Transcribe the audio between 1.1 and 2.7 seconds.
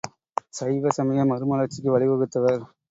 மறுமலர்ச்சிக்கு வழிவகுத்தவர்.